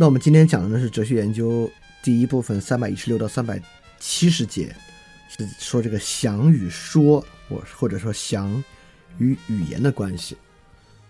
[0.00, 1.70] 那我们今天讲的呢是哲学研究
[2.02, 3.60] 第一部分三百一十六到三百
[3.98, 4.74] 七十节，
[5.28, 8.50] 是说这个想与说，或或者说想
[9.18, 10.38] 与语言的关系。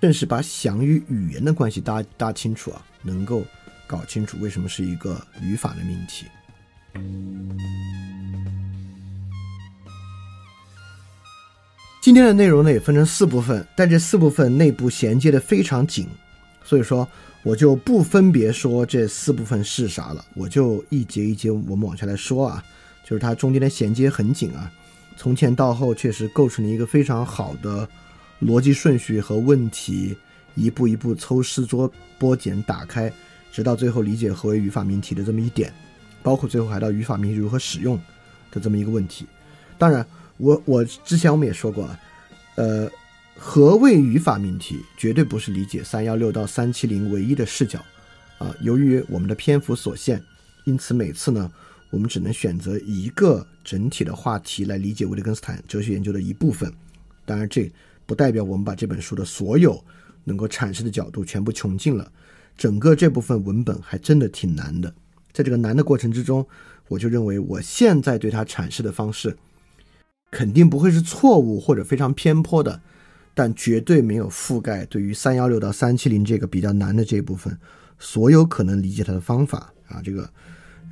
[0.00, 3.44] 正是把想与语言的关系搭搭清楚啊，能够
[3.86, 6.26] 搞清楚为什么是一个语法的命题。
[12.02, 16.08] 今天的内容呢也分成四部分，但这四部分内部衔接的非常紧，
[16.64, 17.08] 所以说
[17.42, 22.64] 我就不分别说这四部分是啥了，我就一节一节我们往下来说啊，
[23.04, 24.70] 就是它中间的衔接很紧啊，
[25.16, 27.88] 从前到后确实构成了一个非常好的。
[28.40, 30.16] 逻辑顺序和问题
[30.54, 33.12] 一步一步抽丝剥剥茧打开，
[33.52, 35.70] 直到最后理解何为语法命题的这么一点，
[36.22, 38.00] 包括最后还到语法命题如何使用
[38.50, 39.26] 的这么一个问题。
[39.76, 40.06] 当然，
[40.38, 42.00] 我我之前我们也说过了，
[42.54, 42.90] 呃，
[43.42, 47.82] 何谓语法命题绝对不是理解三幺六到三七零唯一的视角
[48.38, 48.54] 啊。
[48.60, 50.22] 由于我们的篇幅所限，
[50.64, 51.50] 因此每次呢，
[51.88, 56.70] 我们只能选择一个整体的话题来理解维特根斯坦哲学研究的一部分。
[57.24, 57.70] 当然这。
[58.06, 59.84] 不代表我们把这本书的所有
[60.24, 62.10] 能够阐释的角度全部穷尽了，
[62.58, 64.92] 整个这部分文本还真的挺难的。
[65.32, 66.44] 在这个难的过程之中，
[66.88, 69.36] 我就认为我现在对它阐释的方式
[70.32, 72.82] 肯定不会是错误或者非常偏颇的，
[73.34, 77.56] 但绝对没有覆盖对于三幺六到三七零这个比较难的这一部分
[77.98, 80.00] 所有可能理解它的方法啊。
[80.02, 80.28] 这个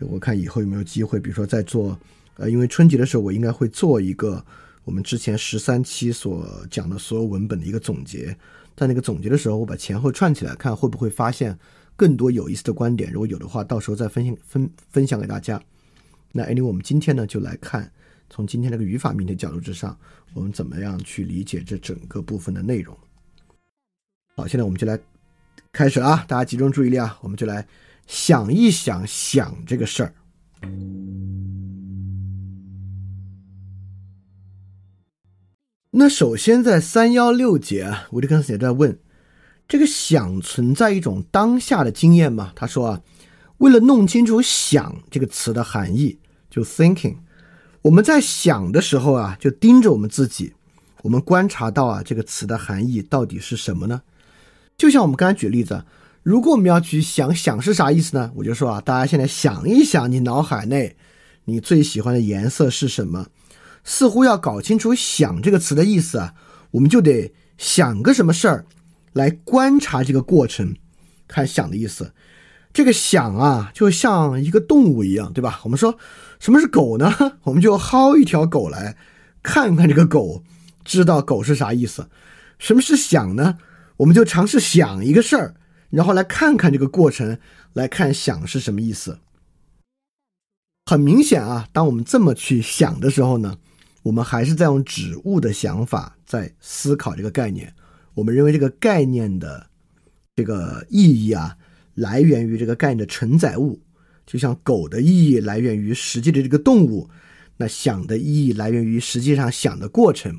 [0.00, 1.98] 我看以后有没有机会，比如说在做
[2.36, 4.44] 呃，因为春节的时候我应该会做一个。
[4.84, 8.34] 我们之前十三期所讲的所有文本的一个总结，
[8.74, 11.58] 在那个总结的时候，我把前后串起来看，会不会发现
[11.94, 13.12] 更多有意思的观点？
[13.12, 15.60] 如果有的话，到时候再分享分分享给大家。
[16.32, 17.92] 那 anyway，我们今天呢，就来看
[18.30, 19.98] 从今天这个语法命题角度之上，
[20.34, 22.96] 我们怎么样去理解这整个部分的内容。
[24.36, 24.98] 好，现在我们就来
[25.72, 27.66] 开始啊，大家集中注意力啊，我们就来
[28.06, 30.14] 想一想想这个事儿。
[35.90, 38.96] 那首先，在三幺六节，维特根斯也在问：
[39.66, 42.52] 这个想存在一种当下的经验吗？
[42.54, 43.02] 他说啊，
[43.56, 46.18] 为了弄清楚“想”这个词的含义，
[46.50, 47.16] 就 thinking，
[47.82, 50.52] 我们在想的时候啊，就盯着我们自己，
[51.02, 54.02] 我们观察到啊，这个词的含义到底是什么呢？
[54.76, 55.84] 就像我们刚才举例子，
[56.22, 58.30] 如果我们要去想“想”是啥意思呢？
[58.34, 60.96] 我就说啊，大家现在想一想，你脑海内
[61.44, 63.26] 你最喜欢的颜色是什么？
[63.84, 66.34] 似乎要搞清楚“想”这个词的意思啊，
[66.72, 68.66] 我们就得想个什么事儿，
[69.12, 70.74] 来观察这个过程，
[71.26, 72.12] 看“想”的意思。
[72.78, 75.60] 这个“想”啊，就像一个动物一样，对吧？
[75.64, 75.98] 我们说
[76.38, 77.12] 什么是狗呢？
[77.42, 78.96] 我们就薅一条狗来
[79.42, 80.44] 看看这个狗，
[80.84, 82.08] 知道狗是啥意思。
[82.56, 83.58] 什么是想呢？
[83.96, 85.56] 我们就尝试想一个事儿，
[85.90, 87.36] 然后来看看这个过程，
[87.72, 89.18] 来看“想”是什么意思。
[90.86, 93.58] 很明显啊，当我们这么去想的时候呢。
[94.04, 97.74] 我们还是在用指物的想法在思考这个概念。
[98.14, 99.66] 我们认为这个概念的
[100.36, 101.54] 这个意义啊，
[101.98, 103.80] 来源于这个概念的承载物。
[104.26, 107.08] 就像狗的意义来源于实际的这个动物，
[107.56, 110.38] 那想的意义来源于实际上想的过程。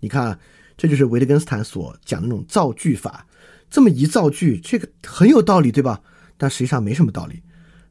[0.00, 0.38] 你看，
[0.76, 3.26] 这就是维特根斯坦所讲的那种造句法。
[3.70, 6.00] 这么一造句，这个很有道理，对吧？
[6.36, 7.42] 但实际上没什么道理，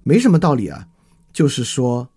[0.03, 0.87] 没什么道理啊。
[1.33, 2.09] 就是说，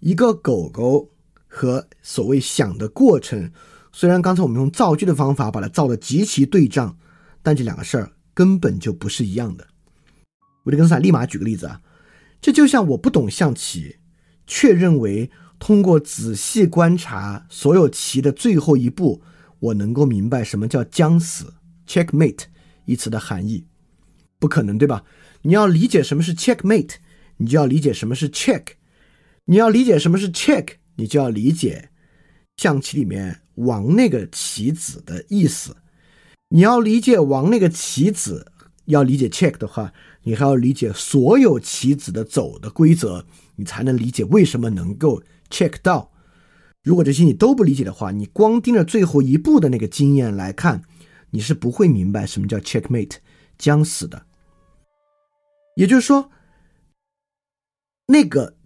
[0.00, 1.10] 一个狗狗。
[1.56, 3.48] 和所谓想的过程，
[3.92, 6.98] 虽然刚才我们用造句的方法把它造的极其对仗，
[7.44, 9.64] 但这两个事儿根本就不是一样的。
[10.64, 11.80] 维特根斯坦立马举个例子啊，
[12.40, 13.96] 这就像我不懂象棋，
[14.46, 19.22] 却认为通过仔细观察所有棋的最后一步，
[19.60, 21.54] 我能够明白什么叫将死
[21.86, 22.44] （checkmate）
[22.84, 23.66] 一词的含义，
[24.38, 25.04] 不可能对吧？
[25.42, 26.96] 你要理解什么是 checkmate，
[27.38, 28.64] 你就要理解什么是 check，
[29.46, 30.74] 你要理解什么是 check。
[30.96, 31.90] 你就要理解
[32.56, 35.76] 象棋里面王那个棋子的意思。
[36.50, 38.52] 你要理解王那个棋子，
[38.84, 39.92] 要理解 check 的话，
[40.24, 43.24] 你还要理解所有棋子的走的规则，
[43.56, 46.10] 你才能理解为什么能够 check 到。
[46.82, 50.82] 如果这些你都不理解的话，你光盯着最后一步的那个经验来看，
[51.30, 53.18] 你是不会明白什么叫 checkmate
[53.56, 54.26] 将死的。
[55.76, 56.30] 也就是说，
[58.08, 58.56] 那个。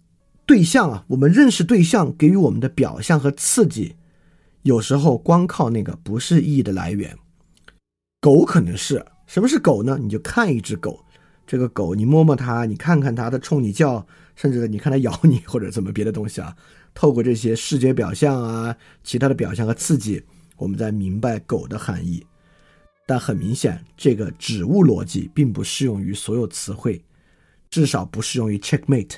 [0.45, 3.97] 对象啊，我们认识对象给予我们的表象和刺激，
[4.63, 7.15] 有时候光靠那个不是意义的来源。
[8.19, 9.99] 狗可能是什么是狗呢？
[10.01, 11.05] 你就看一只狗，
[11.49, 14.05] 这个狗你摸摸它，你看看它的冲你叫，
[14.35, 16.55] 甚至你看它咬你或者怎么别的东西啊。
[16.93, 20.23] 透过这些视觉表象啊，其他的表象和刺激，
[20.57, 22.23] 我们在明白狗的含义。
[23.07, 27.03] 但很明显，这个指物逻辑并不适用于所有词汇。
[27.71, 29.15] 至少不适用于 checkmate。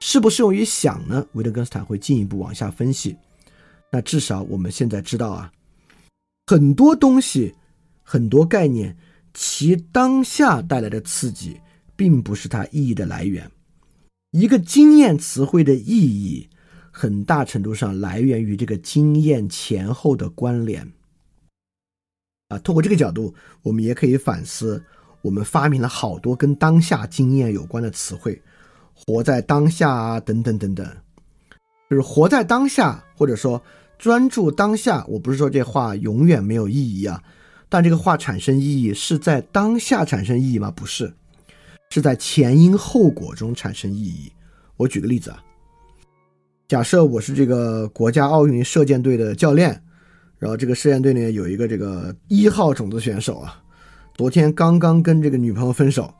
[0.00, 1.24] 适不适用于想呢？
[1.34, 3.16] 维特根斯坦会进一步往下分析。
[3.92, 5.52] 那至少我们现在知道啊，
[6.48, 7.54] 很多东西、
[8.02, 8.96] 很多概念，
[9.34, 11.60] 其当下带来的刺激，
[11.96, 13.50] 并不是它意义的来源。
[14.32, 16.48] 一个经验词汇的意义，
[16.90, 20.90] 很大程度上来源于这个经验前后的关联。
[22.48, 24.82] 啊，通过这个角度，我们也可以反思，
[25.22, 28.40] 我们发明了好多跟当下经验有关的词汇。
[28.94, 30.86] 活在当下啊，等等等等，
[31.88, 33.62] 就是活在当下，或者说
[33.98, 35.04] 专注当下。
[35.06, 37.22] 我不是说这话永远没有意义啊，
[37.72, 40.70] 但这个话产生意义是在当下产生意义吗？
[40.70, 41.10] 不是，
[41.88, 44.30] 是在前因后果中产生意义。
[44.76, 45.42] 我举个例子啊，
[46.68, 49.82] 假设我是这个国家奥运射箭队的教练，
[50.38, 53.58] 然后这个射箭队呢有一个这个一号种子选手啊，
[54.14, 56.12] 昨天刚刚跟这个女朋友分手，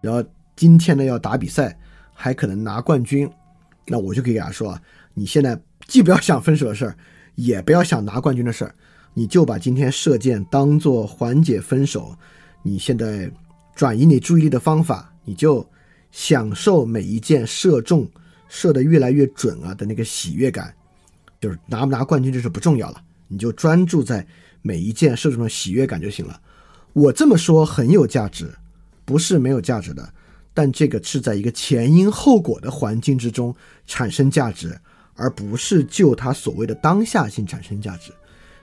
[0.00, 0.20] 然后
[0.56, 1.78] 今天呢要打比赛。
[2.12, 3.28] 还可能拿冠军，
[3.86, 4.82] 那我就可以给他说啊，
[5.14, 6.96] 你现在既不要想分手的事儿，
[7.36, 8.74] 也不要想拿冠军的事儿，
[9.14, 12.16] 你就把今天射箭当做缓解分手，
[12.62, 13.30] 你现在
[13.74, 15.66] 转移你注意力的方法，你就
[16.10, 18.08] 享受每一箭射中、
[18.48, 20.74] 射得越来越准啊的那个喜悦感，
[21.40, 24.26] 就是拿不拿冠军这是不重要了，你就专注在
[24.62, 26.40] 每一箭射中的喜悦感就行了。
[26.92, 28.52] 我这么说很有价值，
[29.04, 30.12] 不是没有价值的。
[30.54, 33.54] 但这个是在一个前因后果的环境之中
[33.86, 34.78] 产生价值，
[35.14, 38.12] 而不是就它所谓的当下性产生价值。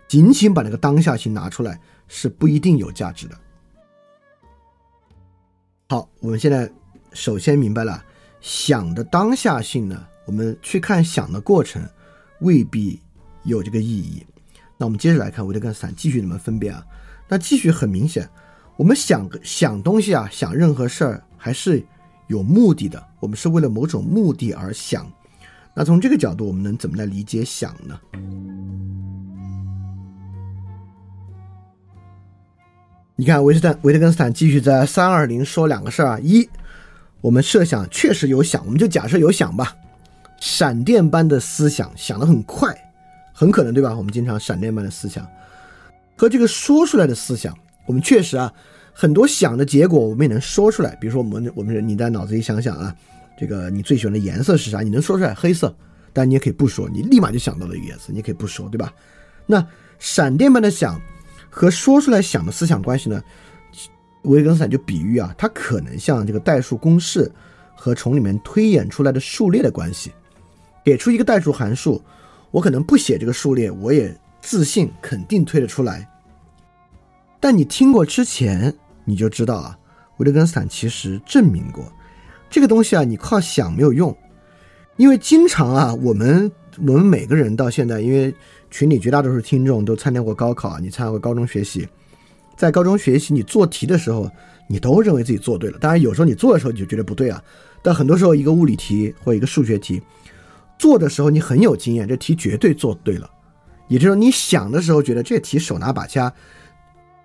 [0.10, 1.80] 仅仅把那个当下性拿出来
[2.10, 3.40] 是不一定有价值的。
[5.88, 6.70] 好，我们现在
[7.14, 8.04] 首先明白了
[8.42, 11.82] 想的当下性呢，我们去看想的过程
[12.42, 13.00] 未必
[13.44, 14.26] 有这个意义。
[14.78, 16.86] 那我们接着来看维特根斯坦继续怎么分辨啊？
[17.28, 18.28] 那继续很明显，
[18.76, 21.24] 我们想想东西啊，想任何事儿。
[21.42, 21.82] 还是
[22.28, 25.10] 有目的的，我们是为了某种目的而想。
[25.74, 27.98] 那从这个角度，我们能怎么来理解想呢？
[33.20, 36.20] 你看，维斯坦维特根斯坦继续在三二零说两个事儿啊。
[36.24, 36.48] 一，
[37.20, 39.76] 我们设想确实有想，我们就假设有想吧。
[40.40, 42.74] 闪电般的思想，想的很快，
[43.34, 43.94] 很可能对吧？
[43.94, 45.28] 我们经常闪电般的思想
[46.16, 47.54] 和这个说出来的思想，
[47.86, 48.50] 我们确实啊。
[48.94, 50.96] 很多想的结果，我们也能说出来。
[50.96, 52.96] 比如说，我们我们你在脑子里想想啊，
[53.38, 54.80] 这个你最喜欢的颜色是啥？
[54.80, 55.76] 你能说出来黑色，
[56.14, 58.94] 但你也可以不说，你立马就想到了一个颜色，你可以不说，对吧？
[59.46, 59.66] 那
[60.00, 61.02] 闪电般的想
[61.50, 63.22] 和说出来想的思想关系呢？
[64.24, 67.32] 维根斯坦就比喻啊，它可能像这个代数公式
[67.76, 70.12] 和从里面推演出来的数列的关系。
[70.84, 72.02] 给出一个代数函数，
[72.52, 76.08] 我可能不写这个数列，我也自信肯定推得出来。
[77.40, 78.74] 但你听过之前。
[79.06, 79.76] 你就知道啊，
[80.18, 81.92] 维特根斯坦其实证明过，
[82.48, 84.16] 这个东西啊，你靠想没有用，
[84.98, 86.52] 因为经常啊，我们
[86.86, 88.32] 我们每个人到现在，因为
[88.72, 91.88] 群里绝大多数听众都参加过高考啊，你参加过高中学习，
[92.56, 94.30] 在高中学习你做题的时候，
[94.68, 97.44] 你都认为自己做对了，当然有时候你做的时候你就觉得不对啊，
[97.82, 100.02] 但很多时候一个物理题或一个数学题
[100.78, 103.30] 做的时候你很有经验，这题绝对做对了，
[103.88, 106.32] 也就是说你想的时候觉得这题手拿把掐，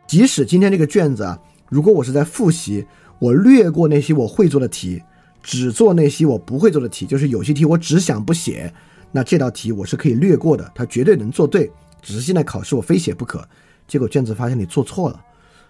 [0.06, 1.38] 即使今天这个卷子啊。
[1.70, 2.86] 如果我是在复习，
[3.18, 5.02] 我略过那些我会做的题，
[5.42, 8.72] 只做那些我不会做的题，就是有些题我只想不写，
[9.14, 11.70] 那这道题我是可以略过的，它绝对能做对。
[12.02, 13.48] 只是现在考试我非写不可，
[13.86, 15.24] 结果卷子发现你做错了，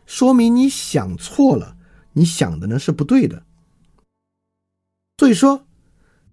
[0.06, 1.76] 说明你想错了，
[2.14, 3.42] 你想的呢是不对的。
[5.18, 5.66] 所以说，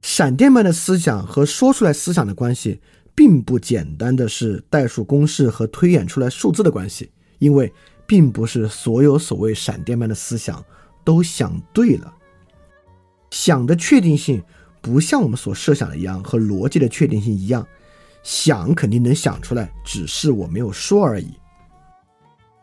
[0.02, 2.80] 闪电般的思想和说出来思想的关系，
[3.14, 7.72] 并不简单的是代数公式和推演出来数字的关系，因为。
[8.08, 10.62] 并不是所有所谓闪电般的思想
[11.02, 12.14] 都想对了，
[13.30, 14.44] 想的确定性
[14.82, 17.66] 不像我们所设想的一样，和逻辑的确定性一样，
[18.24, 21.32] 想肯定能想出来，只是我没有说而已。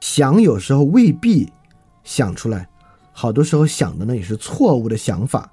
[0.00, 1.50] 想有时候未必
[2.04, 2.68] 想出来，
[3.12, 5.50] 好多时候想的呢也是错误的想法。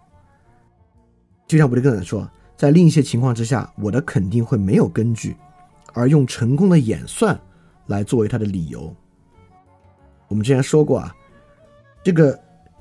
[1.48, 5.36] 就像维特根说，在另一些情况之下，我的肯定会没有根据，
[5.94, 7.40] 而用成功的演算
[7.88, 8.96] 来作为他的理由。
[10.28, 11.16] 我们之前说过啊，
[12.04, 12.40] 这个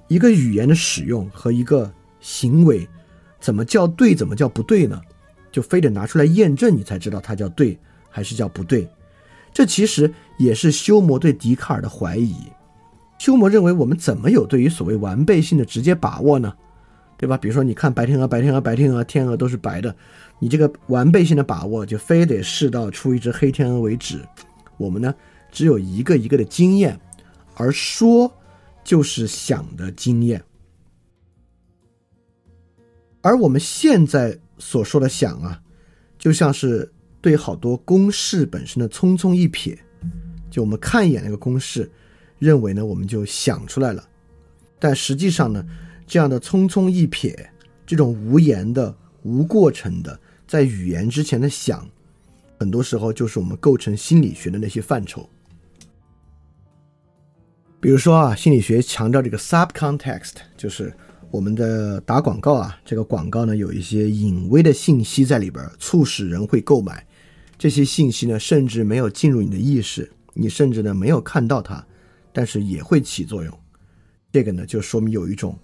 [0.09, 2.88] 一个语言的使用和一个行为，
[3.45, 4.99] 怎么叫对，怎么叫不对呢？
[5.53, 8.89] 就非得拿出来验证，你才知道它叫对还是叫不对。
[9.53, 12.35] 这其实也是休谟对笛卡尔的怀疑。
[13.19, 16.55] 休谟认为，我们怎么有对于所谓完备性的直接把握呢？
[17.19, 17.37] 对吧？
[17.37, 19.95] 比如说，你看白天鹅，白天鹅，白天鹅，天鹅都是白的，
[20.39, 24.21] 你这个完备性的把握就非得试到出一只黑天鹅为止。
[24.79, 25.15] 我们呢，
[25.53, 26.99] 只有一个一个的经验。
[27.57, 28.33] 而说，
[28.83, 30.43] 就是想的经验。
[33.25, 35.59] 而我们现在所说的想啊，
[36.19, 39.75] 就像是对好多公式本身的匆匆一瞥，
[40.50, 41.90] 就我们看一眼那个公式，
[42.38, 44.07] 认为呢我们就想出来了，
[44.78, 45.64] 但实际上呢，
[46.07, 47.35] 这样的匆匆一瞥，
[47.87, 51.88] 这种无言的、无过程的，在语言之前的想，
[52.59, 55.26] 很多时候就是我们构成心理学的那些范畴。
[57.81, 60.95] 比如说啊，心理学强调这个 subcontext，就是
[61.35, 67.05] 我们的打广告啊，这个广告呢有一些隐微的信息在里边，促使人会购买。
[67.59, 71.85] 这些信息呢，甚至没有进入你的意识，你甚至呢没有看到它，
[72.33, 73.53] 但是也会起作用。
[74.31, 75.59] 这个呢，就说明有一种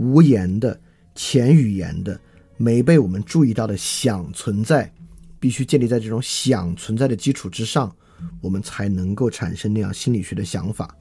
[0.00, 0.76] 无言的、
[1.14, 2.18] 潜语言的、
[2.56, 4.92] 没被我们注意到的想存在，
[5.38, 7.94] 必须建立在这种想存在的基础之上，
[8.40, 10.92] 我们才能够产生那样心理学的想法。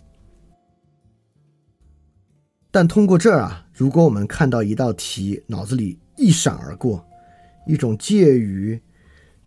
[2.70, 7.03] 但通过这儿啊，如果我们看到一道题，脑子里一闪而过，
[7.65, 8.80] 一种介于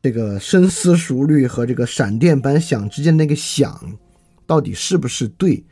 [0.02, 3.96] 这个深思熟虑和这个闪电般想之间那个想，
[4.44, 5.64] 到底是不是对，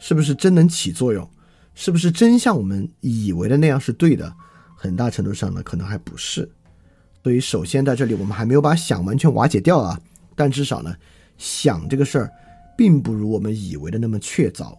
[0.00, 1.28] 是不是真能起作用，
[1.74, 4.34] 是不是真像我们以为的那样是对的，
[4.74, 6.50] 很大程度上呢，可能还不是。
[7.22, 10.00] 所以，首先在这里我们还没有把想完全瓦解掉啊，
[10.34, 10.92] 但至少呢，
[11.38, 12.30] 想这个事儿，
[12.76, 14.76] 并不如我们以为的那么确凿。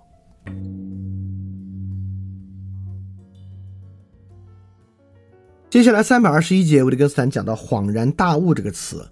[5.71, 9.09] 接下来三百二十一节，维特根斯坦讲到“恍然大悟”这个词。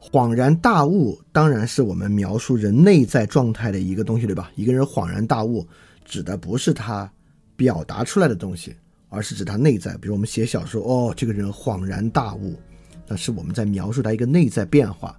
[0.00, 4.50] 恍然大悟当然是我们描述人内在状态的一个东西，对吧？
[4.56, 5.64] 一个人恍然大悟，
[6.04, 7.08] 指的不是他
[7.54, 8.74] 表达出来的东西，
[9.08, 9.96] 而是指他内在。
[9.98, 12.58] 比如我们写小说，哦，这个人恍然大悟，
[13.06, 15.16] 那是我们在描述他一个内在变化。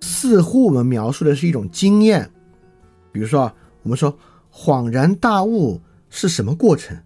[0.00, 2.28] 似乎我们描述的是一种经验，
[3.12, 3.42] 比如说，
[3.84, 4.12] 我们说
[4.52, 6.96] 恍然大悟是什么过程？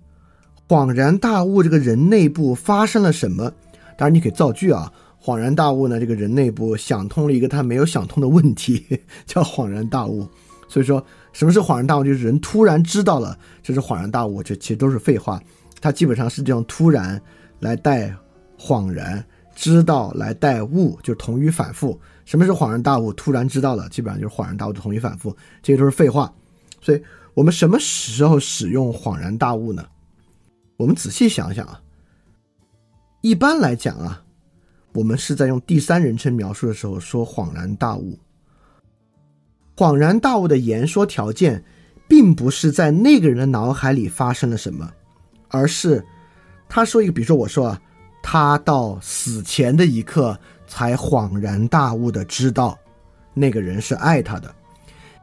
[0.69, 3.51] 恍然大悟，这个人内部发生了什么？
[3.97, 4.93] 当然，你可以造句啊。
[5.19, 10.29] 恍然大悟呢，这个人内部想通了一个他没有想通的问题， 叫恍然大悟。
[10.69, 12.05] 所以说，什么是恍然大悟？
[12.05, 14.43] 就是人突然知道了，这是恍然大悟。
[14.43, 15.41] 这其实都是废话，
[15.81, 17.19] 它基本上是这种突然
[17.61, 18.15] 来带
[18.59, 21.99] 恍然，知道来带悟，就同于反复。
[22.27, 23.11] 什么是恍然大悟？
[23.15, 26.31] 突然知道了，基本上就是恍然大悟同于反复，这些都是废话。
[26.83, 29.83] 所以我们什么时候使用恍然大悟呢？
[30.79, 31.83] 我们仔细想想啊，
[33.21, 34.23] 一般来讲啊，
[34.93, 38.17] 我们是在用第三人称描述的时候说恍然大悟。
[39.77, 41.65] 恍然大悟的言说条件，
[42.07, 44.89] 并不是在那个人的脑海里发生了什么，
[45.49, 46.05] 而是
[46.69, 47.83] 他说一个，比如说我说啊，
[48.23, 52.79] 他到死前的一刻才恍然大悟的知道
[53.35, 54.55] 那个人是爱他的。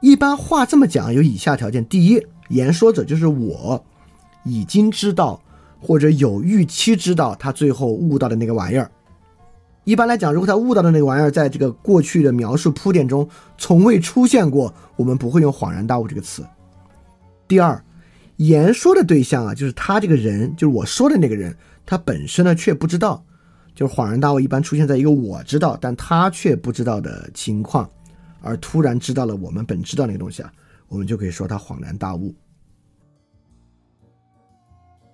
[0.01, 3.81] 一般话这么讲有以下条件：第一，言说者就是我
[4.45, 5.41] 已经知道。
[5.77, 8.89] 或者有预期知道他最后悟到的那个玩意儿。
[9.83, 16.43] 一般来讲，如果他悟到的那个玩意儿在这个过去的描述铺垫中从未出现过，我们不会用“恍然大悟”这个词。
[17.47, 17.79] 第二，
[18.37, 23.23] 言说的对象啊，就是他这个人，就是我说的那个人，他本身呢却不知道。
[23.75, 27.87] 就是恍然大悟一般出现在一个我知道，但他却不知道的情况，
[28.41, 30.51] 而突然知道了我们本知道那个东西啊，
[30.87, 32.33] 我们就可以说他恍然大悟。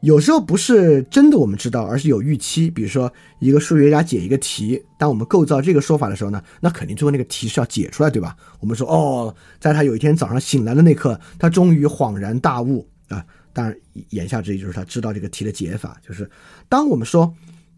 [0.01, 2.71] 有时候不是真的我们知道，而是有预期。
[2.71, 8.35] 比如说，一个数学家解一个题，当我们构造这个说法的时候呢，那肯定最后那个题是要解出来，对吧？
[8.59, 13.23] 我们说，哦，在他有一天早上醒来的那刻，他终于恍然大悟啊！
[13.53, 13.77] 当然，
[14.09, 15.95] 言下之意就是他知道这个题的解法。
[16.01, 16.27] 就是
[16.67, 17.31] 当我们说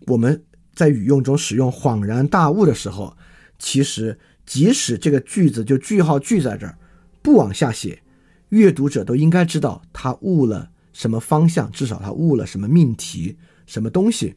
[0.08, 0.42] 我们
[0.74, 3.18] 在语用中使用“恍然大悟”的时候，
[3.60, 6.78] 其实即使这个句子就句号句在这儿，
[7.22, 8.02] 不往下写，
[8.48, 10.70] 阅读者都应该知道他悟了。
[10.94, 11.70] 什么方向？
[11.72, 13.36] 至少他悟了什么命题，
[13.66, 14.36] 什么东西。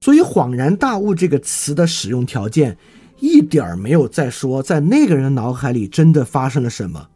[0.00, 2.76] 所以“恍然大悟”这个词的使用条件，
[3.20, 7.08] 一点儿没有在说在那个人脑海里真的发生了什么。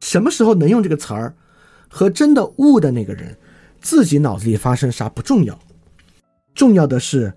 [0.00, 1.34] 什么时候能用这个词儿，
[1.88, 3.36] 和真的悟的那个人
[3.80, 5.58] 自己脑子里发生啥不重要，
[6.54, 7.32] 重要的是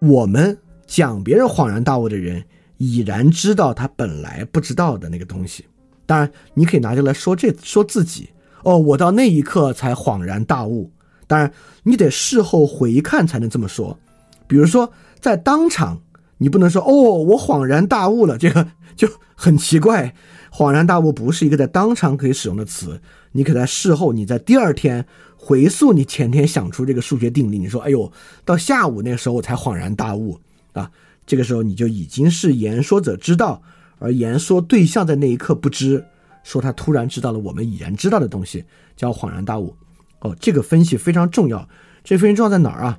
[0.00, 2.44] 我们讲别人恍然大悟的人
[2.76, 5.64] 已然知道他本来不知道的那个东西。
[6.06, 8.30] 当然，你可以拿这来说这说自己。
[8.64, 10.90] 哦，我到那一刻才恍然大悟。
[11.26, 13.98] 当然，你得事后回看才能这么说。
[14.46, 16.00] 比如说，在当场，
[16.38, 20.14] 你不能说“哦，我恍然大悟了”，这个 就很奇怪。
[20.50, 23.00] 恍然大悟不是一个在当场可以使用的词。
[23.32, 25.04] 你可在事后，你在第二天
[25.36, 28.10] 回溯你前天想出这个数学定理，你说：“哎呦，
[28.44, 30.40] 到下午那时候我才恍然大悟
[30.72, 30.90] 啊！”
[31.26, 33.60] 这个时候你就已经是言说者知道，
[33.98, 36.02] 而言说对象在那一刻不知。
[36.42, 38.64] 说他突然知道了我们已然知道的东西，
[38.96, 39.74] 叫恍然大悟。
[40.20, 41.68] 哦，这个分析非常重要。
[42.02, 42.98] 这非常重要在哪儿啊？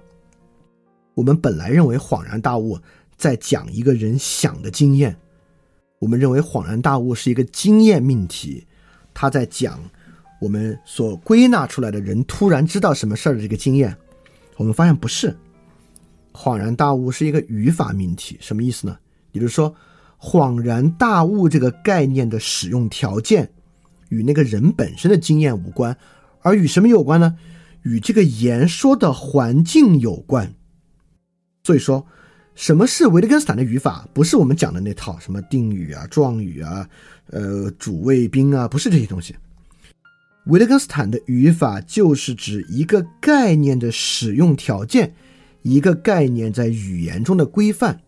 [1.16, 2.80] 我们本来认为恍然大悟
[3.18, 5.18] 在讲一个人想的经验，
[6.00, 8.66] 我们认为恍然大悟是一个经验命题，
[9.14, 9.80] 他在讲
[10.40, 13.94] 我们所归纳出来的人突然知道什么事儿的这个经验。
[14.56, 15.36] 我们发现不是，
[16.32, 18.98] 恍然大悟是一个语法命题，什么意思呢？
[19.32, 19.74] 也就是说，
[20.20, 23.52] 恍然大悟这个概念的使用条件
[24.10, 25.98] 与那个人本身的经验无关，
[26.42, 27.38] 而与什么有关呢？
[27.84, 30.54] 与这个言说的环境有关。
[31.64, 32.06] 所以说，
[32.56, 34.08] 什么是维特根斯坦的语法？
[34.14, 36.90] 不是我们讲的那套什么定语啊、状语啊、
[37.28, 39.36] 呃主谓宾啊，不是这些东西。
[40.48, 45.14] 维特根斯坦的语法就是指一个概念的使用条件，
[45.62, 48.02] 一个概念在语言中的规范。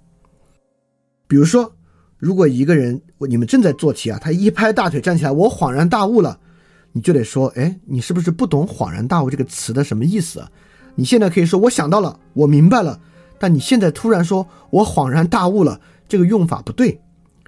[1.28, 1.76] 比如说，
[2.22, 6.38] 如果一个人，你们正在做题啊，他一拍大腿站起来，我恍然大悟了，
[6.92, 10.48] 你就得说，哎，你是不是不懂“恍然大悟”这个词的什么意思啊？
[10.94, 13.00] 你现在可以说，我想到了，我明白了，
[13.40, 17.02] 但你现在突然说我恍然大悟了，这个用法不对。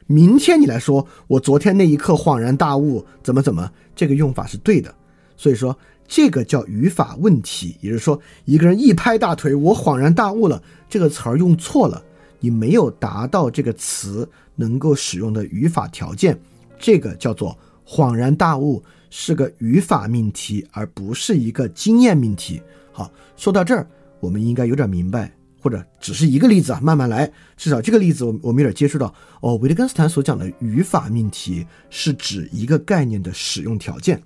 [0.07, 4.91] 明天你来说，我昨天那一刻恍然大悟，怎么怎么，这个用法是对的。
[5.37, 12.03] 所以说，这个叫语法问题，也就是说，一个人一拍大腿，我恍然大悟了，这个词儿用错了，
[12.43, 16.37] 你没有达到这个词能够使用的语法条件，
[16.77, 22.61] 这个叫做恍然大悟，是个语法命题，而不是一个经验命题。
[22.91, 23.87] 好，说到这儿，
[24.19, 25.31] 我们应该有点明白。
[25.57, 27.31] 或者只是一个例子啊，慢慢来。
[27.55, 29.55] 至少这个例子，我我们有点接触到哦。
[29.55, 34.21] 维特根斯坦所讲的语法命题是指一个概念的使用条件。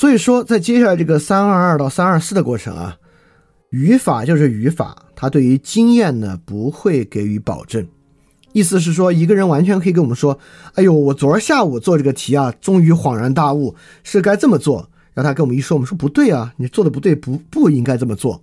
[0.00, 2.96] 所以说，在接下来这个三二二到三二四的过程啊，
[3.68, 7.86] 语法就是语法，它对于经验呢不会给予保证。
[8.52, 10.38] 意思是说，一个人完全可以跟我们说
[10.72, 18.42] ：“哎呦，我昨儿下午做这个题啊，终于恍然大悟，是该这么做。”让他跟我们一说，我们说不对啊，你做的不对，不不应该这么做。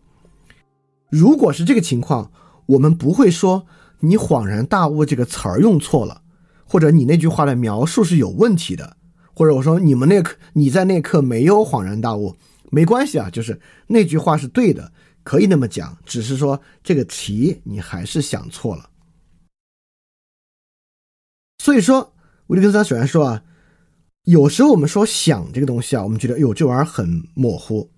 [1.10, 2.30] 如果是这个情况，
[2.68, 3.66] 我们不会说
[4.02, 6.22] 你恍然大悟这个词儿用错了，
[6.66, 8.97] 或者你那句话的描述是有问题的，
[9.38, 12.36] 或者我说你们那刻你在那刻没有恍然大悟，
[12.72, 14.92] 没关系啊，就是那句话是对的，
[15.24, 18.90] 可以那么讲，只是说这个题你还是想错了。
[21.60, 22.12] 所以说，
[22.48, 23.44] 维特根斯坦虽然说啊。
[24.24, 27.90] 有时候我们说想这个东西啊，我们觉得，哎呦，这玩意儿很模糊，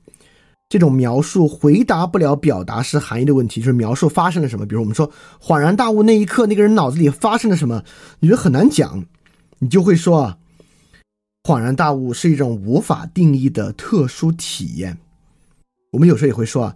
[0.69, 4.63] 这种描述回答不了表达式含义的问题，就是描述发生了什么。
[4.63, 7.83] 比如我们说恍然大悟那一刻，那个人脑子里发生了什么，
[8.19, 9.03] 你觉得很难讲，
[9.57, 10.37] 你就会说啊，
[11.49, 14.95] 恍然大悟是一种无法定义的特殊体验。
[15.89, 16.75] 我们有时候也会说啊，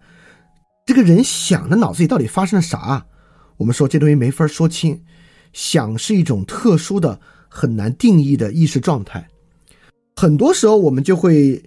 [0.83, 3.05] 这个人想的脑子里到底发生了啥？
[3.57, 4.99] 我们说这东西没法说清，
[5.53, 9.27] 想是一种特殊的、很难定义的意识状态。
[10.15, 11.61] 很多时候，我们就会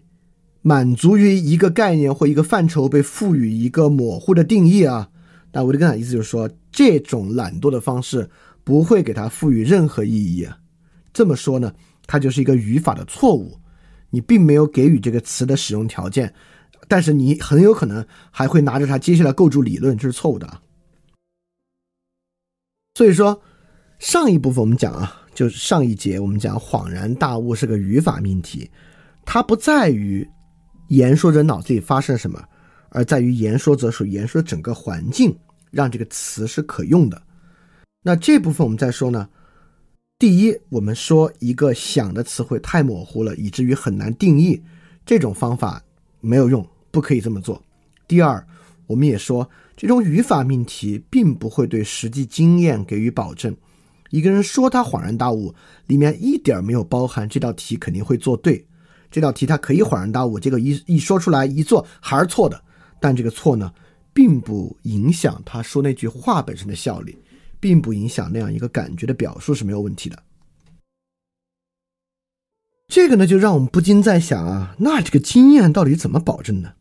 [0.62, 5.08] 满足于一个概念或一个范畴被赋予一个模糊的定义啊。
[5.52, 8.28] 那维特根斯坦意思就是说，这种懒惰的方式
[8.64, 10.58] 不会给它赋予任何意义啊。
[11.12, 11.72] 这么说呢，
[12.06, 13.58] 它就是一个语法的错误。
[14.10, 16.32] 你并没有给予这个词的使用条件，
[16.88, 20.62] 但是你很有可能还会拿着它接下来构筑理论，这是错误的啊。
[22.94, 23.42] 所以说，
[23.98, 25.22] 上一部分我们讲啊。
[25.34, 28.70] 就是上一节我们讲恍然大悟是个语法命题，
[29.26, 30.26] 它不在于
[30.88, 32.42] 言说者脑子里发生了什么，
[32.88, 35.38] 而在于言说者所言说的整个环境
[35.70, 37.22] 让这个词是可用的。
[38.02, 39.28] 那这部分我们再说呢，
[40.18, 44.62] 第一，我们说一个想的词汇太模糊了，以至于很难定义，
[45.04, 45.82] 这种方法
[46.22, 47.62] 没有用，不可以这么做。
[48.08, 48.42] 第二，
[48.86, 53.54] 我们也说这种语法命题并不会对实际经验给予保证。
[54.08, 55.54] 一个人说他恍然大悟，
[55.86, 58.64] 里面一点没有包含这道题肯定会做对，
[59.10, 62.58] 这道题他可以恍然大悟，结果一一说出来一做还是错的，
[62.98, 63.70] 但这个错呢，
[64.14, 67.18] 并不影响他说那句话本身的效力，
[67.66, 70.22] 并不影响那样一个感觉的表述是没有问题的。
[72.86, 76.74] 这个呢，就让我们不禁在想啊，那这个经验到底怎么保证呢？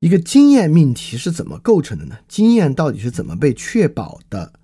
[0.00, 2.16] 一个经验命题是怎么构成的呢？
[2.26, 4.54] 经验到底是怎么被确保的？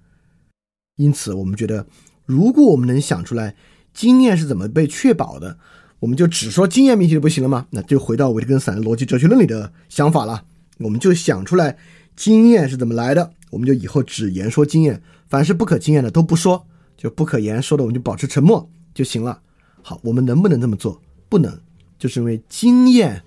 [0.96, 1.86] 因此，我们觉得，
[2.24, 3.54] 如果我们能想出来
[3.92, 5.58] 经验是怎么被确保的，
[5.98, 7.66] 我们就只说经验命题就不行了吗？
[7.68, 10.46] 那就回到维特根斯坦逻辑哲学论里的想法了。
[10.78, 11.76] 我们就想出来
[12.16, 16.62] 经验是怎么来的，我们就以后只言说经验，凡是不可经验的都不说，
[16.94, 19.40] 就不可言说的我们就保持沉默就行了。
[19.80, 21.00] 好，我们能不能这么做？
[21.30, 21.58] 不能，
[21.98, 23.22] 就是因为经验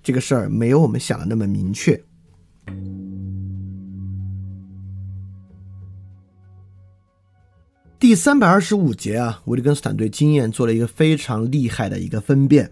[0.00, 2.00] 这个事儿没有我们想的那么明确。
[7.98, 12.70] 第三百二十五节啊，维特根斯坦对经验做了一个非常厉害的一个分辨。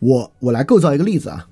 [0.00, 1.48] 我我来构造一个例子啊，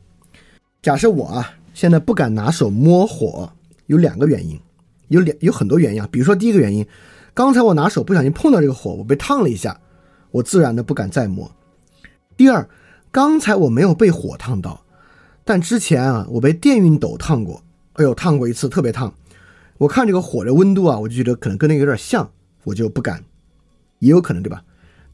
[0.82, 3.50] 假设我啊现在不敢拿手摸火，
[3.86, 4.60] 有两个原因，
[5.08, 6.08] 有两有很多原因啊。
[6.10, 6.86] 比如说第一个原因，
[7.34, 9.80] 刚才我拿手不小心碰到这个火，我被烫了一下，
[10.30, 11.50] 我自然的不敢再摸。
[12.36, 12.68] 第二，
[13.10, 14.84] 刚才我没有被火烫到，
[15.44, 17.62] 但之前啊我被电熨斗烫过，
[17.94, 19.14] 哎呦烫过一次，特别烫。
[19.78, 22.30] 我看这个火的温度啊，我就觉得可能跟那个有点像。
[22.64, 23.22] 我就不敢，
[24.00, 24.64] 也有可能对吧？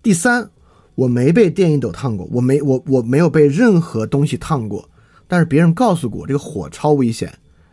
[0.02, 0.48] 第三，
[0.94, 4.88] 我没被电熨斗烫过，我没我我没有被任何东西烫过，
[5.28, 7.30] 但是别人告诉过我这个火超危险，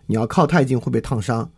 [0.07, 1.49] 你要靠太近会被烫伤，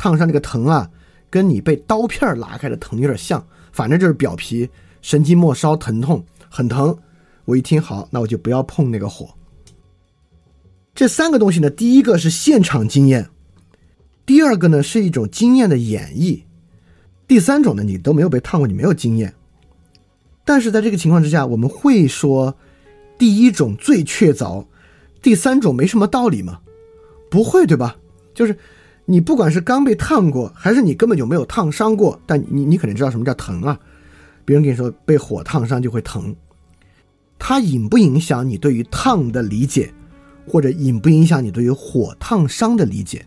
[0.00, 0.90] 烫伤这个疼啊，
[1.28, 4.66] 跟你被刀片拉开的疼有点像，反正就是表皮
[5.02, 6.96] 神经末梢疼痛很疼。
[7.44, 9.28] 我一听好，那我就不要碰那个火。
[10.94, 13.28] 这三个东西呢，第一个是现场经验，
[14.24, 16.44] 第二个呢是一种经验的演绎。
[17.28, 19.34] 第三种呢，你都没有被烫过，你没有经验。
[20.46, 22.56] 但是在这个情况之下，我们会说
[23.18, 24.64] 第一种最确凿，
[25.20, 26.60] 第三种没什么道理吗？
[27.30, 27.98] 不会，对吧？
[28.32, 28.56] 就是
[29.10, 33.76] 你不管是刚被烫过，还是你根本就没有烫伤过，但你你肯定知道什么叫疼啊。
[34.44, 36.32] 别人跟你说被火烫伤就会疼，
[37.36, 39.92] 它影不影响你对于烫的理解，
[40.46, 43.26] 或者影不影响你对于火烫伤的理解？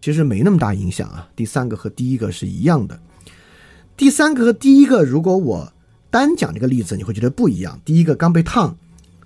[0.00, 1.28] 其实没那么大影响啊。
[1.36, 2.98] 第三个和第一个是一样的。
[3.96, 5.72] 第三个和第一个，如果我
[6.10, 7.80] 单讲这个例子，你会觉得不一样。
[7.84, 8.76] 第一个刚被烫，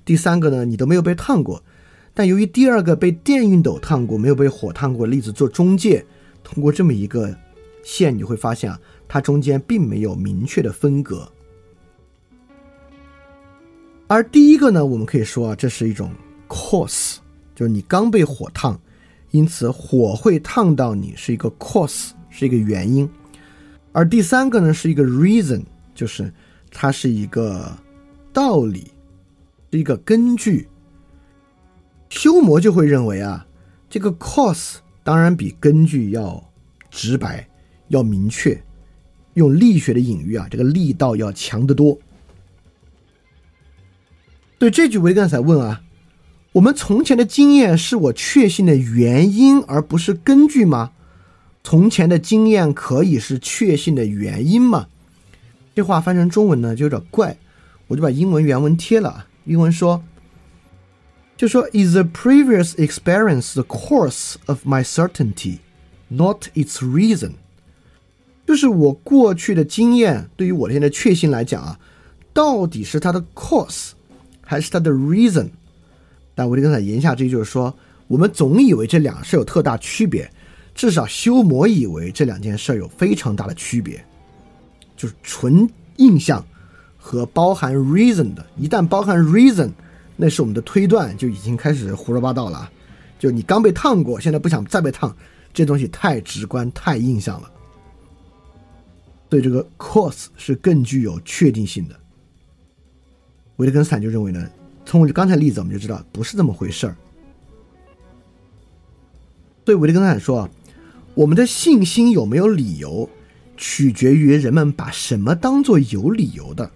[0.04, 1.64] 第三个呢，你都没有被烫过。
[2.14, 6.04] 但由于第二个被电熨斗烫过，没有被火烫过，例子做中介，
[6.44, 7.34] 通过这么一个
[7.82, 11.26] 线，你会发现啊，它中间并没有明确的分隔。
[14.08, 16.10] 而第一个呢，我们可以说啊，这是一种
[16.48, 17.16] cause，
[17.54, 18.78] 就是你刚被火烫，
[19.30, 23.08] 因此火会烫到你是一个 cause，是一个原因。
[23.92, 25.62] 而第三个呢，是一个 reason，
[25.94, 26.30] 就是
[26.70, 27.74] 它是一个
[28.34, 28.92] 道理，
[29.70, 30.68] 是一个根据。
[32.22, 33.48] 修魔就会认为啊，
[33.90, 36.52] 这个 cause 当然比根据要
[36.88, 37.48] 直白、
[37.88, 38.62] 要明确，
[39.34, 41.98] 用力学的隐喻啊，这个力道要强得多。
[44.56, 45.82] 对这句维根斯坦问啊，
[46.52, 50.92] 我们从前的经验是我确信的原因，而不是根据吗？
[51.64, 54.86] 从前的经验可以是确信的原因吗？
[55.74, 57.36] 这话翻成中文呢就有点怪，
[57.88, 59.26] 我就把英文原文贴了。
[59.44, 60.04] 英文说，
[61.42, 65.58] 就说 Is the previous experience the cause of my certainty,
[66.06, 67.32] not its reason？
[68.46, 71.76] 就是我过去的经验对于我现在的确信来讲啊，
[72.32, 73.90] 到底是它的 cause
[74.40, 75.48] 还是它的 reason？
[76.36, 77.74] 但我就跟他言下之意就是说，
[78.06, 80.30] 我们总以为这两是有特大区别。
[80.76, 84.00] 至少修魔以为这两件事有非常大的区别，
[84.96, 86.46] 就是纯印象
[86.96, 88.46] 和包含 reason 的。
[88.56, 89.70] 一旦包含 reason，
[90.22, 92.70] 那是我们的推断就已经开始胡说八道了。
[93.18, 95.12] 就你刚被烫过，现在不想再被烫，
[95.52, 97.50] 这东西太直观、太印象了。
[99.28, 101.98] 所以这个 cause 是更具有确定性的。
[103.56, 104.48] 维特根斯坦就认为呢，
[104.86, 106.96] 从刚才例子我们就知道不是这么回事儿。
[109.66, 110.50] 所以维特根斯坦说啊。
[111.14, 113.06] 我们的信心有没有理由，
[113.58, 116.70] 取决于人们把什么当做有理由的，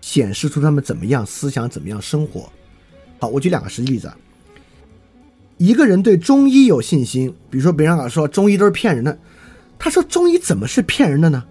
[0.00, 2.50] 显示出他们怎么样思想、怎么样生活。
[3.20, 4.10] 好，我举两个实际例子。
[5.58, 9.16] 一个人对中医有信心，比如说别人老说中医都是骗人的，
[9.78, 11.44] 他说中医怎么是骗人的呢？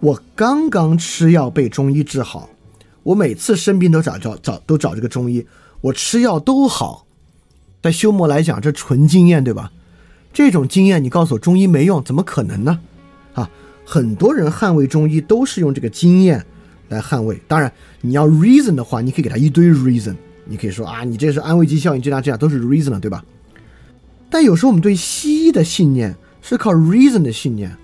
[0.00, 2.50] 我刚刚吃药被中医治好，
[3.04, 5.46] 我每次生病都找找找都找这个中医，
[5.80, 7.06] 我吃药都好。
[7.80, 9.70] 在修魔来讲，这纯经验，对吧？
[10.32, 12.80] 这种经验，你告诉我中医没用，怎么可能呢？
[13.34, 13.48] 啊，
[13.84, 16.44] 很多人捍卫中医都是用这个经验
[16.88, 17.40] 来捍卫。
[17.46, 23.24] 当然，你要 reason 的话，你可以给他一堆 reason，你可以说啊，你这是安慰剂效应，这样这样都是 reason 了，对吧？
[24.30, 27.76] 但有时候我们对西医的信念是靠 reason 的信念。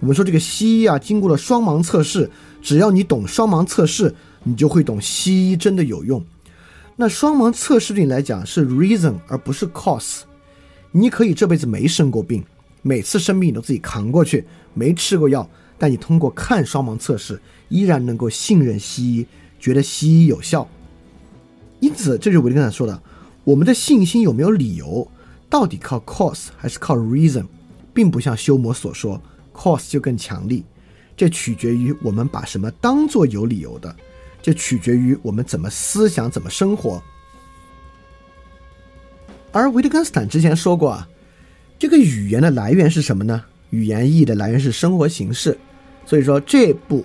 [0.00, 2.30] 我们说这个西医啊，经过了双盲测试，
[2.62, 6.24] 只要你懂双盲测试，你就会懂西医真的有用。
[6.94, 10.20] 那双盲测试对你来讲是 reason 而不是 cause。
[10.92, 12.44] 你可以这辈子没生过病，
[12.82, 19.26] 每次生病你都自己扛过去，没吃过药，但你通过看双盲测试，依然能够信任西医，
[19.58, 20.66] 觉得西医有效。
[21.80, 23.02] 因此，这就是我刚才说的，
[23.44, 25.06] 我们的信心有没有理由，
[25.48, 27.46] 到底靠 cause 还是靠 reason，
[27.94, 29.20] 并不像修魔所说
[29.54, 30.64] ，cause 就更强力，
[31.16, 33.94] 这取决于我们把什么当做有理由的，
[34.42, 37.02] 这取决于我们怎么思想，怎么生活。
[39.50, 41.08] 而维特根斯坦之前说过啊，
[41.78, 43.42] 这个语言的来源是什么呢？
[43.70, 45.58] 语言意义的来源是生活形式，
[46.04, 47.04] 所以说这步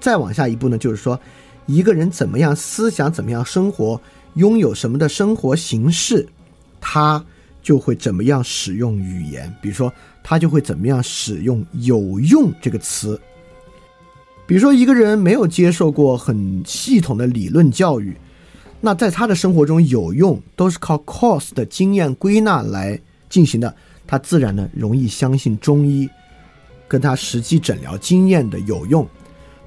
[0.00, 1.18] 再往下一步呢，就是说
[1.66, 4.00] 一个人怎么样思想，怎么样生活，
[4.34, 6.28] 拥有什么的生活形式，
[6.80, 7.24] 他
[7.62, 9.54] 就会怎么样使用语言。
[9.60, 13.20] 比如说，他就会怎么样使用“有用”这个词。
[14.46, 18.16] 比如说，一个人没有接受过很系统的理论教育，
[18.80, 23.74] 那在他的生活中有用都是靠 course 的经验归纳来进行的，
[24.06, 26.10] 他自然呢容易相信中医
[26.88, 29.06] 跟他实际诊疗经验的有用。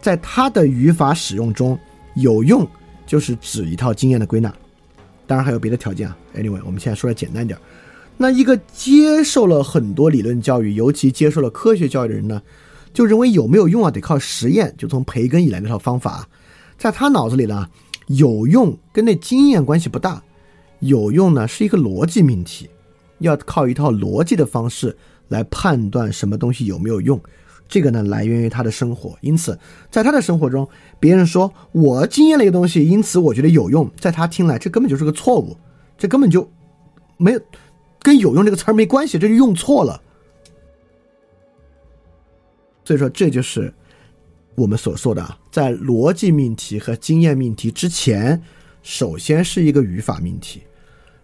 [0.01, 1.79] 在他的语法使用中，
[2.15, 2.67] 有用
[3.05, 4.53] 就是指一套经验的归纳，
[5.27, 6.17] 当然还有别的条件啊。
[6.35, 7.57] Anyway，我们现在说的简单点。
[8.17, 12.41] 那一个接受了很多理论教育，尤其接受了科学教育的人呢？
[12.93, 14.73] 就认为有没有用啊，得靠实验。
[14.77, 16.27] 就从培根以来那套方法，
[16.77, 17.69] 在他脑子里呢，
[18.07, 20.23] 有用跟那经验关系不大。
[20.79, 22.69] 有用呢是一个逻辑命题，
[23.19, 24.95] 要靠一套逻辑的方式
[25.27, 27.19] 来判断什么东西有没有用。
[27.67, 29.57] 这个呢来源于他的生活，因此
[29.89, 30.67] 在他的生活中，
[30.99, 35.57] 别人说我经验了一个东西，因此我觉得有用，在他听来这根本就是个错误，
[35.97, 36.49] 这根本就
[37.17, 37.41] 没有
[37.99, 40.01] 跟有用这个词儿没关系，这就用错了。
[42.83, 43.73] 所以说，这就是
[44.53, 48.39] 我们所说的，在逻辑命题和经验命题之前，
[48.83, 50.61] 首先是一个语法命题，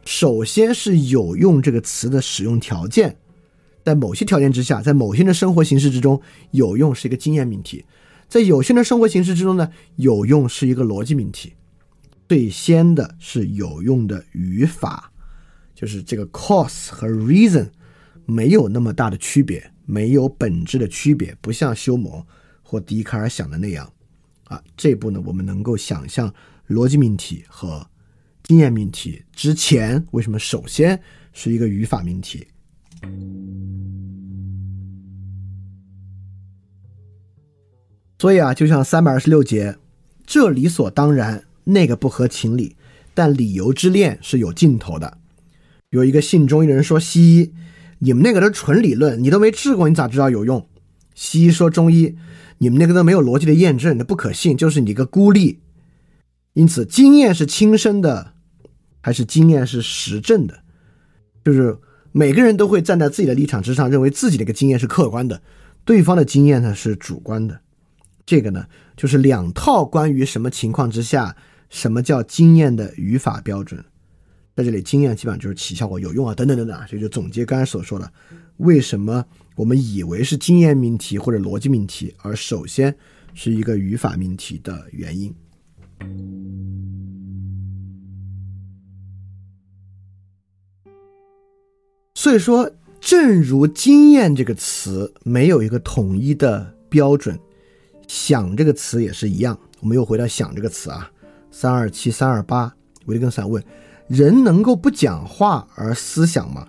[0.04, 3.15] 首先是有用这个词的使用条件，
[3.84, 7.86] 在某些条件之下，在某些的生活形式之中，有用是一个经验命题，
[8.28, 11.54] 在有限的生活形式之中呢，有用是一个逻辑命题。
[12.28, 15.12] 最先的是有用的语法，
[15.76, 17.70] 就是这个 cause 和 reason
[18.26, 19.72] 没有那么大的区别。
[19.84, 22.26] 没有本质的区别，不像修谟
[22.62, 23.91] 或笛卡尔想的那样，
[24.46, 26.34] 啊，这一步呢，我们能够想象
[26.70, 27.86] 逻辑命题和
[28.44, 30.98] 经验命题之前，为什么首先
[31.34, 32.48] 是一个语法命题？
[38.21, 39.77] 所以啊，就像三百二十六节，
[40.27, 42.75] 这理所当然，那个不合情理，
[43.15, 45.17] 但理由之恋是有尽头的。
[45.89, 47.51] 有一个信中医的人说西医。
[47.97, 50.67] 你们那个都纯理论，你都没治过，你咋知道有用？
[51.15, 52.15] 西医说中医，
[52.60, 55.57] 你们那个都没有逻辑的验证，那不可信，就是你个孤立。
[56.53, 58.34] 因此，经验是亲身的，
[59.01, 60.60] 还是经验是实证的？
[61.43, 61.75] 就是
[62.12, 65.41] 每个人都会站在自己的立场之上，认为自己的一个经验是客观的，
[65.84, 67.60] 对方的经验呢是主观的。
[68.32, 68.65] 这个呢，
[68.96, 71.36] 就是两套关于什么情况之下，
[71.70, 73.84] 什么叫经验的语法标准。
[74.56, 78.10] 在这里，经验基本上就是起效果、有用啊，等等等等啊，这就总结刚才所说的，
[78.56, 79.26] 为什么
[79.58, 82.96] 我们以为是经验命题或者逻辑命题，而首先
[83.34, 85.36] 是一个语法命题的原因。
[92.15, 97.38] 所以说，正如经验这个词没有一个统一的标准，
[98.12, 99.58] 想这个词也是一样。
[99.80, 101.10] 我们又回到想这个词啊，
[101.50, 102.69] 三二七三二八，
[103.06, 103.63] 维特根斯坦问。
[104.10, 106.67] 人能够不讲话而思想吗？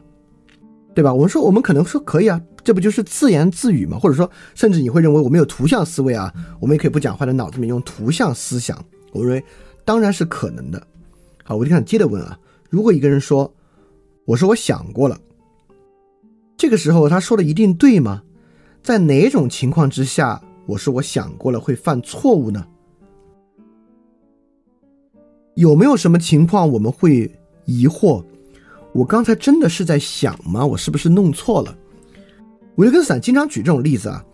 [0.94, 1.12] 对吧？
[1.12, 3.98] 我们说，我们可能说可以啊，这不就是自言自语吗？
[3.98, 8.78] 或者说，甚至你会认为我们有图像思维啊，我们也可以不讲话，在脑子里面用图像思想。
[9.10, 9.44] 我认为
[9.84, 10.80] 当然是可能的。
[11.42, 12.38] 好，我就想接着问啊，
[12.70, 13.52] 如果一个人说，
[14.26, 15.18] 我说我想过了，
[16.56, 18.22] 这个时候他说的一定对吗？
[18.80, 20.40] 在哪种情况之下，
[20.72, 22.66] 我说我想过了会犯错误呢？
[25.54, 27.30] 有没有什么情况我们会
[27.66, 28.24] 疑惑？
[28.94, 30.64] 我刚才真的是在想吗？
[30.64, 31.76] 我是不是弄错了？
[32.76, 34.24] 维特根斯坦经常举这种例子啊。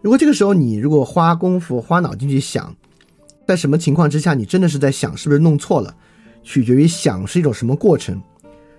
[0.00, 2.72] 如果这个时候你如果花功夫、花脑筋去想，
[3.44, 5.92] 在什么情况之下你真的是在想，是不是弄错了？
[6.44, 8.22] 取决于想是一种什么过程。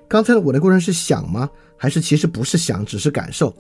[0.08, 1.50] 刚才我的过程是想吗？
[1.76, 3.54] 还是其实不是想，只是感受？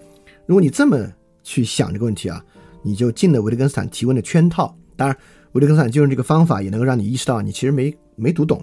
[0.45, 0.98] 如果你这么
[1.43, 2.41] 去想这个问题啊，
[2.82, 4.76] 你就进了维特根斯坦提问的圈套。
[4.96, 5.18] 当然，
[5.54, 7.96] 维特根斯坦就用这个方法，也能够让你意识到你其实没。
[8.22, 8.62] 没读懂，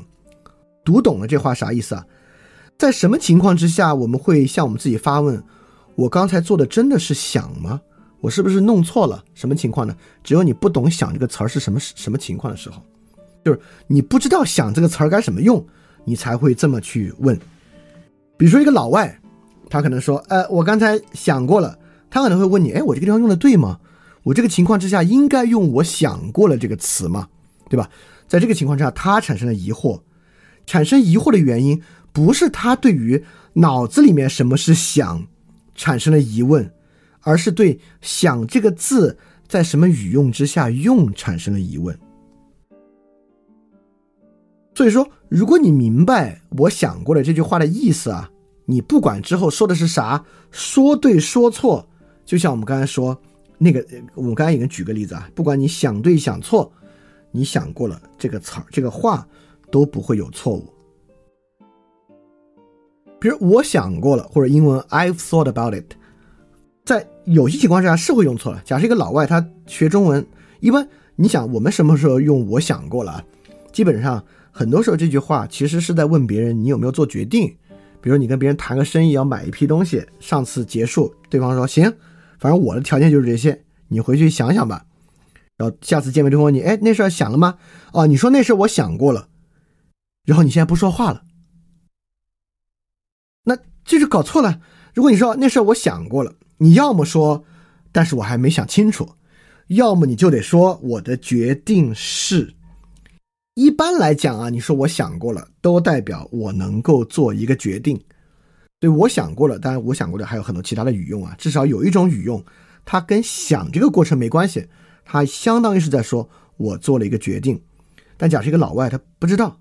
[0.85, 2.05] 读懂了这话啥意思啊？
[2.77, 5.43] 在什么情况之下我们会向我们自己发问？
[5.95, 7.81] 我刚才做的真的是想吗？
[8.21, 9.25] 我是不是弄错了？
[9.33, 9.97] 什么情况呢？
[10.23, 12.83] 只有你不懂“想”这个词儿是什么什么情况的时候，
[13.43, 15.67] 就是你不知道“想”这个词儿该怎么用，
[16.05, 17.35] 你才会这么去问。
[18.37, 19.19] 比如说一个老外，
[19.71, 21.79] 他可能说：“呃，我刚才想过了。”
[22.11, 23.79] 他可能会问你：“哎，我这个地方用的对吗？
[24.27, 27.29] 我这个情况之下应该用‘我想过了’这个词吗？
[27.71, 27.89] 对吧？”
[28.27, 30.01] 在这个情况之下，他产生了疑惑。
[30.67, 31.81] 产生疑惑的原因
[32.13, 35.25] 不是他对于脑子里面什么是想
[35.77, 36.69] 产生了疑问，
[37.21, 41.97] 而是对“想”这个字在什么语用之下用产生了疑问。
[44.75, 48.29] 所以说，如果你明白我想过的这句话的意思啊，
[48.65, 51.89] 你不管之后说的是啥，说对说错，
[52.25, 53.17] 就像我们刚才说，
[53.59, 56.71] 那个，我们刚才已经举个例子啊，不管你想对想错，
[57.31, 59.27] 你想过了这个词儿、这个话
[59.71, 60.67] 都不会有错误。
[63.19, 65.95] 比如我想过了，或者英文 I've thought about it，
[66.85, 68.61] 在有些情况下是会用错了。
[68.65, 70.25] 假设一个老外他学中文，
[70.61, 73.25] 一般你想我们什么时候用我想过了？
[73.73, 77.57] 基本上很多时候这句话其实是在问别人你有没有做决定。
[78.03, 81.93] 比如你跟别人谈个生意要买一批东西，上次结束，对方说行，
[82.39, 84.87] 反正我的条件就是这些，你回去想想吧。
[85.57, 87.59] 然后下次见面之后你哎那事儿想了吗？
[87.93, 89.29] 哦你说那事我想过了，
[90.25, 91.23] 然后你现在不说话了。
[93.45, 94.61] 那这是搞错了。
[94.95, 97.45] 如果你说那事儿我想过了，你要么说，
[97.93, 99.05] 但是我还没想清楚；
[99.69, 102.55] 要么你就得说我的决定是。
[103.55, 107.99] 一般来讲啊，你说我想过了，都代表我能够做一个决定。
[108.79, 109.59] 对，我想过了。
[109.59, 111.35] 当然，我想过的还有很多其他的语用啊。
[111.39, 112.45] 至少有一种语用，
[112.85, 114.69] 它跟想这个过程没关系，
[115.05, 117.61] 它相当于是在说我做了一个决定。
[118.17, 119.59] 但假设一个老外他不知道。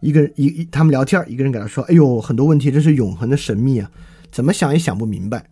[0.00, 3.90] 一个人一一他们聊天，一个人给他说：“哎呦，很多问题真是永恒的神秘啊，
[4.30, 5.50] 怎么想也想不明白。”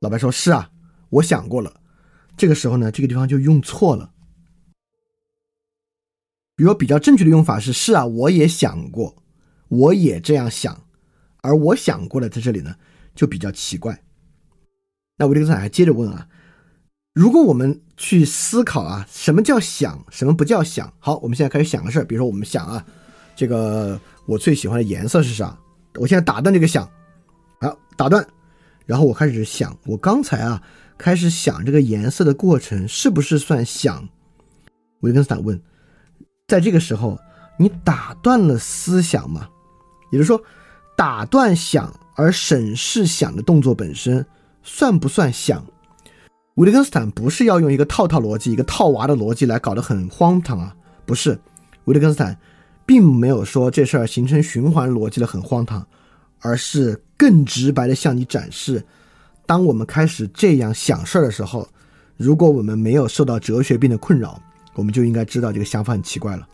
[0.00, 0.70] 老白说：“是啊，
[1.10, 1.80] 我想过了。”
[2.36, 4.10] 这个时候呢，这个地方就用错了。
[6.56, 9.22] 比如比较正确的用法是：“是啊，我也想过，
[9.68, 10.82] 我也这样想。”
[11.42, 12.74] 而我想过了，在这里呢
[13.14, 14.02] 就比较奇怪。
[15.16, 16.28] 那维根斯坦还接着问啊
[17.14, 20.92] ：“如果我们去思考啊，什么叫想，什么不叫想？
[20.98, 22.84] 好，我们现在开始想个事儿，比如说我们想啊。”
[23.36, 25.56] 这个我最喜欢的颜色是啥？
[25.94, 26.84] 我现在打断这个想，
[27.60, 28.26] 好打断，
[28.84, 30.60] 然后我开始想，我刚才啊
[30.98, 34.08] 开始想这个颜色的过程是不是算想？
[35.02, 35.62] 维根斯坦问，
[36.48, 37.16] 在这个时候
[37.60, 39.48] 你打断了思想吗？
[40.10, 40.42] 也就是说，
[40.98, 44.26] 打断想而审视想的动作本身
[44.64, 45.64] 算不算想？
[46.56, 50.74] 维特根斯坦不是要用一个套套逻辑、一个套娃的逻辑来搞得很荒唐啊，
[51.06, 51.38] 不是，
[51.84, 52.36] 维特根斯坦。
[52.84, 55.86] 并没有说这事儿形成循环逻辑的很荒唐，
[56.40, 58.82] 而是更直白的向你展示：
[59.44, 61.68] 当我们开始这样想事儿的时候，
[62.16, 64.40] 如果我们没有受到哲学病的困扰，
[64.72, 66.48] 我们就应该知道这个想法很奇怪了。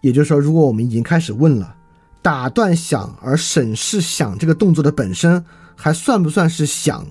[0.00, 1.76] 也就是说，如果我们已经开始问了，
[2.22, 7.06] 打断想而审视想这个动作的本身，还算不算是想？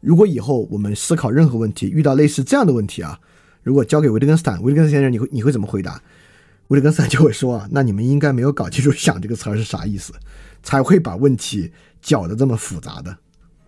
[0.00, 3.18] 如果以后我们思考任何问题，遇到类似这样的问题啊？
[3.62, 6.00] 如果交给维特根斯坦，维特根斯坦先生，你会你会怎么回答？
[6.68, 10.12] 维特根斯坦就会说啊，那你们应该没有搞清楚“想”这个词儿是啥意思，
[10.62, 13.16] 才会把问题搅得这么复杂的。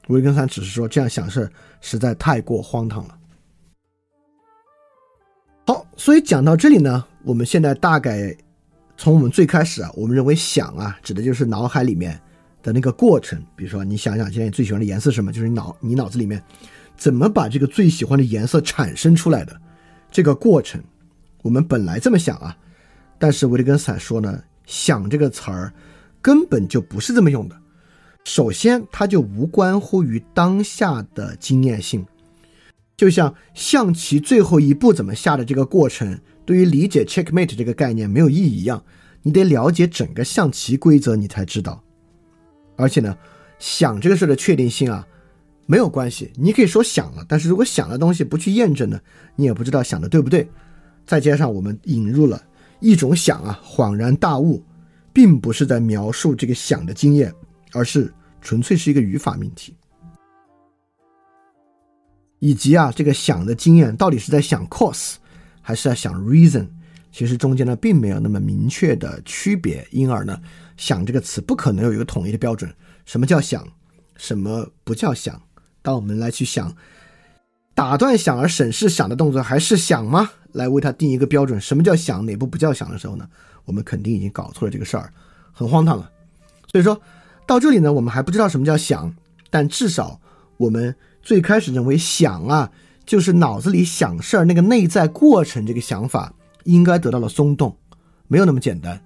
[0.08, 3.18] 维特根斯坦只是说这样想事实在太过荒唐了。
[5.66, 8.36] 好，所以讲到这里呢，我们现在大概
[8.96, 12.18] 从我们最开始啊，我们认为“想”啊，指的就是脑海里面
[12.62, 13.40] 的那个过程。
[13.54, 15.32] 比如说，你想想，现在你最喜欢的颜色是什么？
[15.32, 16.42] 就是你脑你脑子里面
[16.96, 19.60] 怎么把这个最喜欢的颜色产生出来的？
[20.10, 20.82] 这个过程，
[21.42, 22.56] 我们本来这么想啊，
[23.18, 25.72] 但是维特根斯坦说呢，“想”这个词儿
[26.22, 27.56] 根本就不是这么用的。
[28.24, 32.04] 首先，它就无关乎于当下的经验性，
[32.96, 38.82] 就像象棋最后一步怎么下的这个过程，对于理解 checkmate 这个概念没有意义一样，
[39.22, 41.82] 你得了解整个象棋规则，你才知道。
[42.76, 43.14] 而且呢，
[43.58, 45.06] 想这个事的确定性啊。
[45.68, 49.00] 没有关系，你可以说想了，但是如果想的东西不去验证呢，
[49.34, 50.48] 你也不知道想的对不对。
[51.04, 52.40] 再加上我们引入了
[52.78, 54.62] 一种想啊，恍然大悟，
[55.12, 57.34] 并不是在描述这个想的经验，
[57.72, 59.74] 而是纯粹是一个语法命题。
[62.38, 65.14] 以及啊，这个想的经验到底是在想 cause
[65.66, 66.68] 还是要想 reason，
[67.10, 70.40] 其实中间呢并没有那么明确的区别，因而呢，
[70.76, 72.72] 想这个词不可能有一个统一的标准。
[73.04, 73.66] 什么叫想？
[74.16, 75.42] 什么不叫想？
[75.82, 76.72] 当我们来去想，
[77.74, 80.30] 打断想而审视想的动作还是想吗？
[80.52, 83.28] 来为它定一个标准，什么叫想，哪步不叫想的时候呢？
[83.64, 85.12] 我们肯定已经搞错了这个事儿，
[85.52, 86.08] 很荒唐了。
[86.70, 87.02] 所以说
[87.44, 89.12] 到这里呢，我们还不知道什么叫想，
[89.50, 90.20] 但至少
[90.58, 92.70] 我们最开始认为想啊，
[93.06, 96.34] 就是脑子里想事儿那个内在过程，这个想法
[96.64, 97.74] 应该得到了松动，
[98.26, 99.00] 没有那么简单。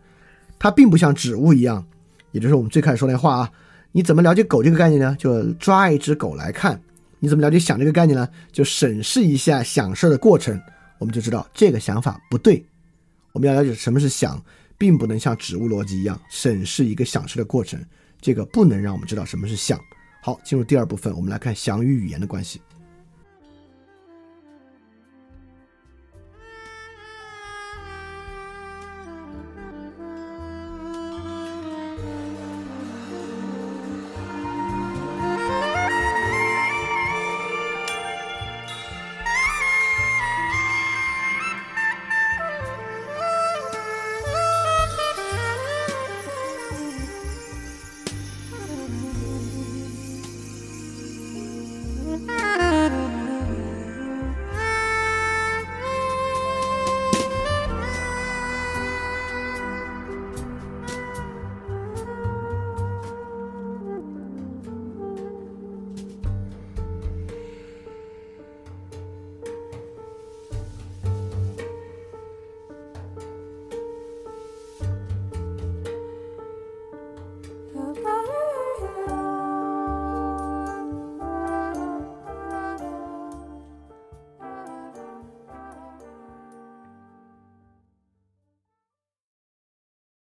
[0.58, 1.86] 它并不像植物一样，
[2.32, 3.52] 也就是我们最开始说那话啊。
[3.92, 5.14] 你怎么了解狗这个概念呢？
[5.18, 6.80] 就抓一只狗来看。
[7.18, 8.26] 你怎么了解想这个概念呢？
[8.50, 10.58] 就审视一下想事的过程，
[10.98, 12.64] 我们就知道这个想法不对。
[13.32, 14.42] 我们要了解什么是想，
[14.78, 17.78] 并不能像植物逻辑一样审视一个想事的过程，
[18.20, 19.78] 这个不能让我们知道什么是想。
[20.22, 22.60] 好，进入第二部分，我们来看想与语言的关系。